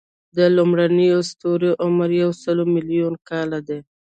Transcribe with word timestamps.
د 0.37 0.39
لومړنیو 0.55 1.17
ستورو 1.31 1.71
عمر 1.83 2.09
یو 2.21 2.31
سل 2.41 2.57
ملیونه 2.73 3.19
کاله 3.29 3.59
و. 3.67 3.67